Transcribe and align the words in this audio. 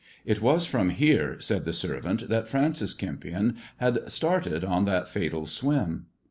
It 0.25 0.41
was 0.41 0.65
from 0.65 0.89
here, 0.89 1.39
said 1.39 1.63
the 1.63 1.73
servant, 1.73 2.27
that 2.27 2.49
Francis 2.49 2.95
Kempion 2.95 3.57
had 3.77 4.11
started 4.11 4.63
on 4.63 4.85
that 4.85 5.07
fatal 5.07 5.45
swim. 5.45 6.07